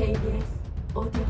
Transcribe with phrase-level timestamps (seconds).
[0.00, 0.50] KBS
[0.94, 1.26] 오디오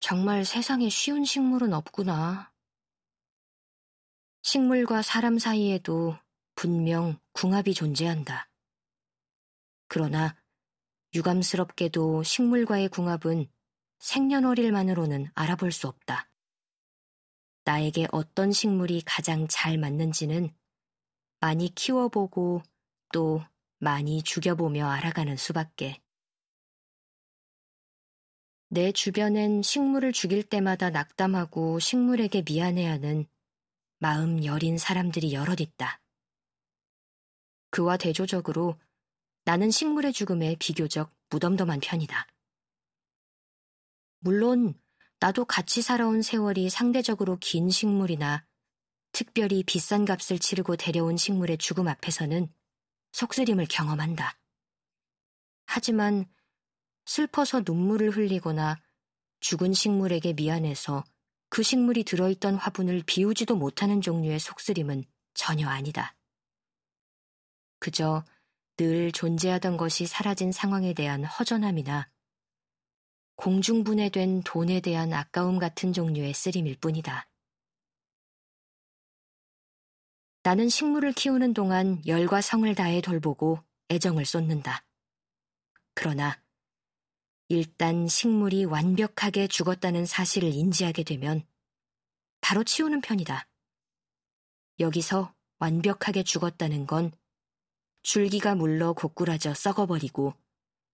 [0.00, 2.50] 정말 세상에 쉬운 식물은 없구나.
[4.40, 6.16] 식물과 사람 사이에도
[6.54, 8.48] 분명 궁합이 존재한다.
[9.88, 10.34] 그러나
[11.14, 13.50] 유감스럽게도 식물과의 궁합은
[13.98, 16.30] 생년월일만으로는 알아볼 수 없다.
[17.64, 20.56] 나에게 어떤 식물이 가장 잘 맞는지는
[21.42, 22.62] 많이 키워보고
[23.12, 23.42] 또
[23.78, 26.00] 많이 죽여보며 알아가는 수밖에.
[28.68, 33.26] 내 주변엔 식물을 죽일 때마다 낙담하고 식물에게 미안해하는
[33.98, 36.00] 마음 여린 사람들이 여럿 있다.
[37.70, 38.78] 그와 대조적으로
[39.44, 42.28] 나는 식물의 죽음에 비교적 무덤덤한 편이다.
[44.20, 44.80] 물론
[45.18, 48.46] 나도 같이 살아온 세월이 상대적으로 긴 식물이나
[49.12, 52.52] 특별히 비싼 값을 치르고 데려온 식물의 죽음 앞에서는
[53.12, 54.38] 속쓰림을 경험한다.
[55.66, 56.26] 하지만
[57.04, 58.80] 슬퍼서 눈물을 흘리거나
[59.40, 61.04] 죽은 식물에게 미안해서
[61.48, 66.14] 그 식물이 들어있던 화분을 비우지도 못하는 종류의 속쓰림은 전혀 아니다.
[67.78, 68.24] 그저
[68.76, 72.08] 늘 존재하던 것이 사라진 상황에 대한 허전함이나
[73.36, 77.28] 공중분해된 돈에 대한 아까움 같은 종류의 쓰림일 뿐이다.
[80.44, 84.84] 나는 식물을 키우는 동안 열과 성을 다해 돌보고 애정을 쏟는다.
[85.94, 86.42] 그러나
[87.48, 91.46] 일단 식물이 완벽하게 죽었다는 사실을 인지하게 되면
[92.40, 93.46] 바로 치우는 편이다.
[94.80, 97.12] 여기서 완벽하게 죽었다는 건
[98.02, 100.34] 줄기가 물러 고꾸라져 썩어버리고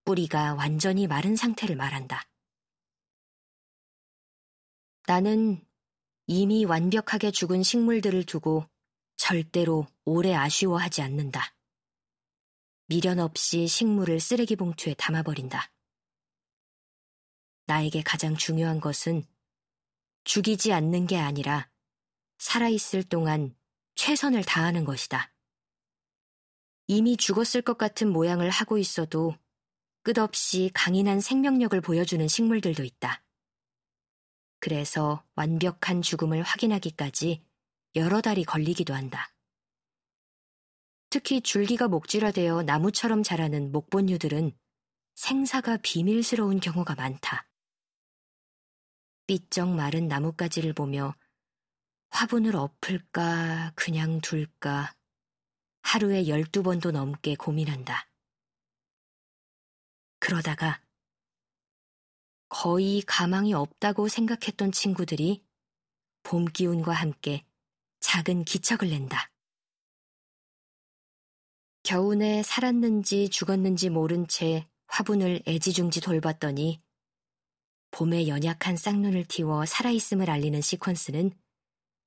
[0.05, 2.29] 뿌리가 완전히 마른 상태를 말한다.
[5.07, 5.65] 나는
[6.27, 8.69] 이미 완벽하게 죽은 식물들을 두고
[9.19, 11.55] 절대로 오래 아쉬워하지 않는다.
[12.87, 15.71] 미련 없이 식물을 쓰레기 봉투에 담아버린다.
[17.67, 19.27] 나에게 가장 중요한 것은
[20.25, 21.71] 죽이지 않는 게 아니라
[22.39, 23.55] 살아있을 동안
[23.97, 25.35] 최선을 다하는 것이다.
[26.87, 29.37] 이미 죽었을 것 같은 모양을 하고 있어도
[30.03, 33.23] 끝없이 강인한 생명력을 보여주는 식물들도 있다.
[34.61, 37.48] 그래서 완벽한 죽음을 확인하기까지
[37.95, 39.33] 여러 달이 걸리기도 한다.
[41.11, 44.53] 특히 줄기가 목질화되어 나무처럼 자라는 목본류들은
[45.15, 47.49] 생사가 비밀스러운 경우가 많다.
[49.27, 51.15] 삐쩍 마른 나뭇가지를 보며
[52.11, 54.95] 화분을 엎을까 그냥 둘까
[55.83, 58.09] 하루에 열두 번도 넘게 고민한다.
[60.19, 60.83] 그러다가
[62.49, 65.45] 거의 가망이 없다고 생각했던 친구들이
[66.23, 67.48] 봄 기운과 함께
[68.01, 69.31] 작은 기척을 낸다.
[71.83, 76.83] 겨우내 살았는지 죽었는지 모른 채 화분을 애지중지 돌봤더니
[77.91, 81.35] 봄에 연약한 쌍눈을 틔워 살아있음을 알리는 시퀀스는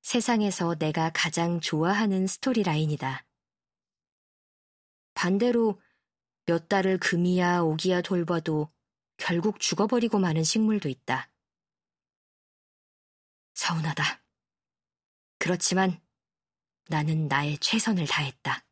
[0.02, 3.26] 세상에서 내가 가장 좋아하는 스토리 라인이다.
[5.14, 5.82] 반대로
[6.46, 8.72] 몇 달을 금이야 오기야 돌봐도
[9.18, 11.30] 결국 죽어버리고 마는 식물도 있다.
[13.54, 14.21] 서운하다.
[15.42, 16.00] 그렇지만
[16.88, 18.64] 나는 나의 최선을 다했다.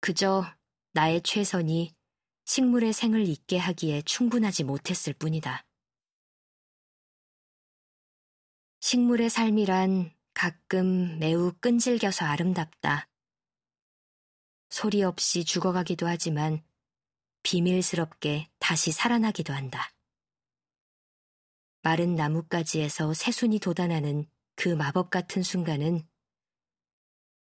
[0.00, 0.42] 그저
[0.92, 1.94] 나의 최선이
[2.46, 5.66] 식물의 생을 잊게 하기에 충분하지 못했을 뿐이다.
[8.80, 13.06] 식물의 삶이란 가끔 매우 끈질겨서 아름답다.
[14.70, 16.64] 소리 없이 죽어가기도 하지만
[17.42, 19.92] 비밀스럽게 다시 살아나기도 한다.
[21.82, 24.26] 마른 나뭇가지에서 새순이 돋아나는
[24.62, 26.06] 그 마법 같은 순간은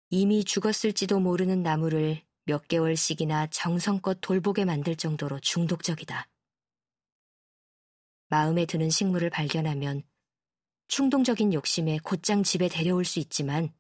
[0.10, 6.28] 이미 죽었을지도 모르는 나무를 몇 개월씩이나 정성껏 돌보게 만들 정도로 중독적이다.
[8.28, 10.04] 마음에 드는 식물을 발견하면
[10.90, 13.74] 충동적인 욕심에 곧장 집에 데려올 수 있지만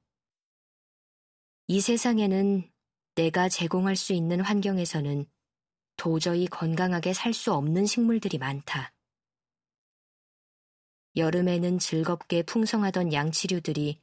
[1.68, 2.71] 이 세상에는
[3.15, 5.25] 내가 제공할 수 있는 환경에서는
[5.98, 8.94] 도저히 건강하게 살 수 없는 식물들이 많다.
[11.17, 14.01] 여름에는 즐겁게 풍성하던 양치류들이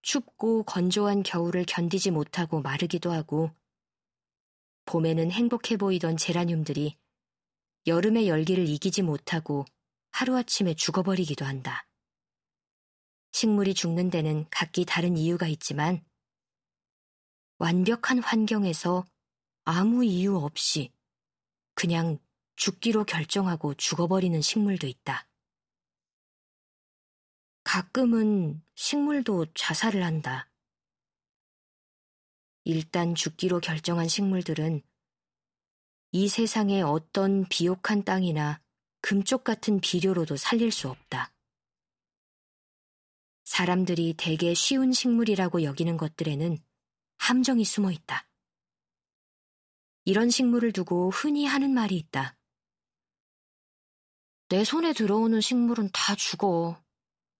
[0.00, 3.50] 춥고 건조한 겨울을 견디지 못하고 마르기도 하고,
[4.86, 6.96] 봄에는 행복해 보이던 제라늄들이
[7.86, 9.64] 여름의 열기를 이기지 못하고
[10.10, 11.86] 하루아침에 죽어버리기도 한다.
[13.32, 16.04] 식물이 죽는 데는 각기 다른 이유가 있지만,
[17.58, 19.04] 완벽한 환경에서
[19.64, 20.90] 아무 이유 없이
[21.74, 22.18] 그냥
[22.56, 25.28] 죽기로 결정하고 죽어버리는 식물도 있다.
[27.72, 30.50] 가끔은 식물도 자살을 한다.
[32.64, 34.82] 일단 죽기로 결정한 식물들은
[36.10, 38.60] 이 세상의 어떤 비옥한 땅이나
[39.00, 41.32] 금쪽 같은 비료로도 살릴 수 없다.
[43.44, 46.58] 사람들이 대개 쉬운 식물이라고 여기는 것들에는
[47.16, 48.28] 함정이 숨어 있다.
[50.04, 52.36] 이런 식물을 두고 흔히 하는 말이 있다.
[54.50, 56.82] 내 손에 들어오는 식물은 다 죽어.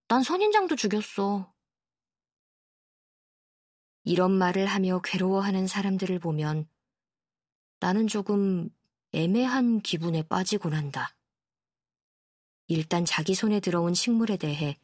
[0.07, 1.53] 난 선인장도 죽였어.
[4.03, 6.67] 이런 말을 하며 괴로워하는 사람들을 보면
[7.79, 8.69] 나는 조금
[9.13, 11.15] 애매한 기분에 빠지곤 한다.
[12.67, 14.77] 일단 자기 손에 들어온 식물에 대해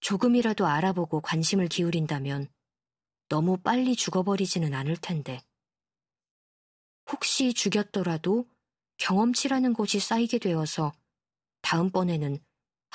[0.00, 2.48] 조금이라도 알아보고 관심을 기울인다면
[3.28, 5.42] 너무 빨리 죽어버리지는 않을 텐데.
[7.10, 8.46] 혹시 죽였더라도
[8.98, 10.92] 경험치라는 것이 쌓이게 되어서
[11.62, 12.38] 다음번에는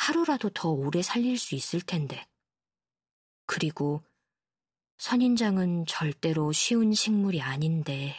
[0.04, 2.28] 하루라도 더 오래 살릴 수 있을 텐데.
[3.46, 4.04] 그리고
[4.98, 8.14] 선인장은 절대로 쉬운 식물이 아닌데.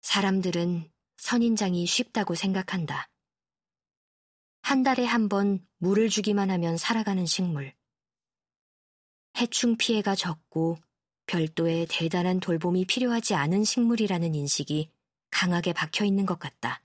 [0.00, 3.10] 사람들은 선인장이 쉽다고 생각한다.
[4.62, 7.74] 한 달에 한 번 물을 주기만 하면 살아가는 식물.
[9.36, 10.78] 해충 피해가 적고
[11.26, 14.90] 별도의 대단한 돌봄이 필요하지 않은 식물이라는 인식이
[15.30, 16.82] 강하게 박혀 있는 것 같다.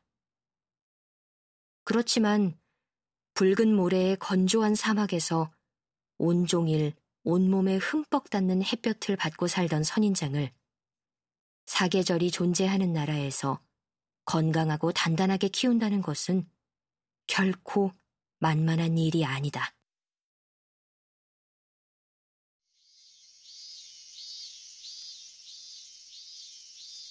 [1.86, 2.60] 그렇지만
[3.38, 5.52] 붉은 모래의 건조한 사막에서
[6.18, 10.52] 온종일 온몸에 흠뻑 닿는 햇볕을 받고 살던 선인장을
[11.68, 13.62] 사계절이 존재하는 나라에서
[14.26, 16.50] 건강하고 단단하게 키운다는 것은
[17.28, 17.92] 결코
[18.40, 19.72] 만만한 일이 아니다.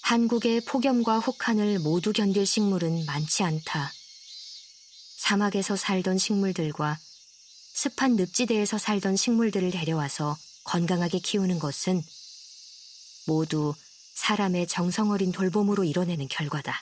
[0.03, 3.96] 한국의 폭염과 혹한을 모두 견딜 식물은 많지 않다.
[5.27, 12.01] 사막에서 살던 식물들과 습한 늪지대에서 살던 식물들을 데려와서 건강하게 키우는 것은
[13.27, 13.75] 모두
[14.15, 16.81] 사람의 정성어린 돌봄으로 이뤄내는 결과다.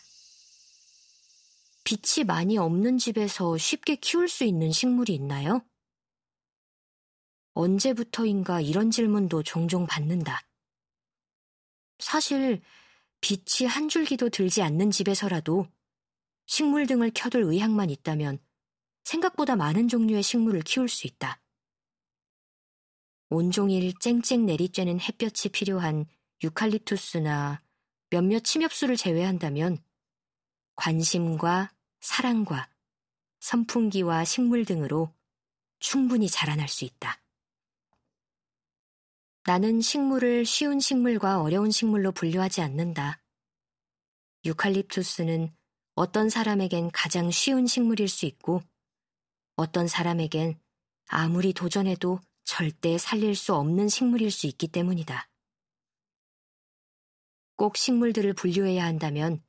[1.84, 5.64] 빛이 많이 없는 집에서 쉽게 키울 수 있는 식물이 있나요?
[7.54, 10.42] 언제부터인가 이런 질문도 종종 받는다.
[11.98, 12.60] 사실
[13.22, 15.66] 빛이 한 줄기도 들지 않는 집에서라도
[16.46, 18.38] 식물 등을 켜둘 의향만 있다면
[19.04, 21.40] 생각보다 많은 종류의 식물을 키울 수 있다.
[23.30, 26.06] 온종일 쨍쨍 내리쬐는 햇볕이 필요한
[26.42, 27.62] 유칼립투스나
[28.10, 29.78] 몇몇 침엽수를 제외한다면
[30.76, 32.70] 관심과 사랑과
[33.40, 35.12] 선풍기와 식물 등으로
[35.78, 37.20] 충분히 자라날 수 있다.
[39.46, 43.22] 나는 식물을 쉬운 식물과 어려운 식물로 분류하지 않는다.
[44.44, 45.54] 유칼립투스는
[45.94, 48.62] 어떤 사람에겐 가장 쉬운 식물일 수 있고
[49.56, 50.58] 어떤 사람에겐
[51.06, 55.28] 아무리 도전해도 절대 살릴 수 없는 식물일 수 있기 때문이다.
[57.56, 59.42] 꼭 식물들을 분류해야 한다면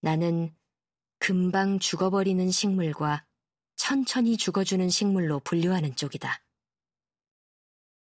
[0.00, 0.56] 나는
[1.18, 3.26] 금방 죽어버리는 식물과
[3.76, 6.42] 천천히 죽어주는 식물로 분류하는 쪽이다.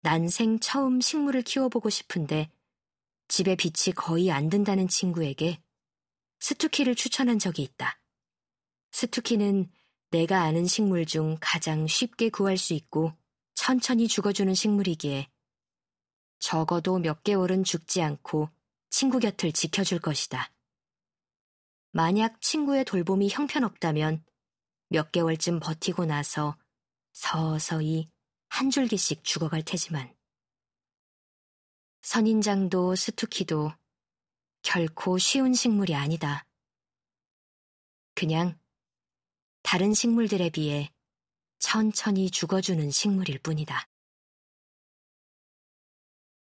[0.00, 2.50] 난생 처음 식물을 키워보고 싶은데
[3.28, 5.62] 집에 빛이 거의 안 든다는 친구에게
[6.42, 8.00] 스투키를 추천한 적이 있다.
[8.90, 9.70] 스투키는
[10.10, 13.12] 내가 아는 식물 중 가장 쉽게 구할 수 있고
[13.54, 15.30] 천천히 죽어주는 식물이기에
[16.40, 18.50] 적어도 몇 개월은 죽지 않고
[18.90, 20.52] 친구 곁을 지켜줄 것이다.
[21.92, 24.24] 만약 친구의 돌봄이 형편없다면
[24.88, 26.58] 몇 개월쯤 버티고 나서
[27.12, 28.10] 서서히
[28.48, 30.12] 한 줄기씩 죽어갈 테지만
[32.02, 33.70] 선인장도 스투키도
[34.62, 36.46] 결코 쉬운 식물이 아니다.
[38.14, 38.58] 그냥
[39.62, 40.90] 다른 식물들에 비해
[41.58, 43.88] 천천히 죽어주는 식물일 뿐이다.